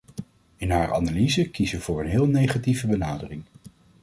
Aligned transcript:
In 0.63 0.71
haar 0.71 0.93
analyse 0.93 1.49
kiest 1.49 1.71
ze 1.71 1.79
voor 1.81 2.01
een 2.01 2.09
heel 2.09 2.27
negatieve 2.27 2.87
benadering. 2.87 3.43